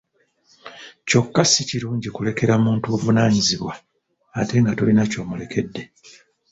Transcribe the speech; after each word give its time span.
Kyokka 1.07 1.41
si 1.51 1.61
kirungi 1.69 2.09
kulekera 2.15 2.53
muntu 2.65 2.85
buvunaanyizibwa 2.91 3.73
ate 4.39 4.55
nga 4.61 4.71
tolina 4.77 5.03
ky'omulekedde! 5.11 5.81